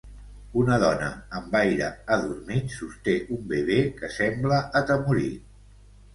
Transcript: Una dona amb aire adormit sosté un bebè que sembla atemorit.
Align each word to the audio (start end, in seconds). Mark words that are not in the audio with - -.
Una 0.59 0.77
dona 0.83 1.09
amb 1.39 1.57
aire 1.59 1.89
adormit 2.15 2.73
sosté 2.77 3.15
un 3.37 3.45
bebè 3.53 3.79
que 4.01 4.11
sembla 4.17 4.61
atemorit. 4.83 5.47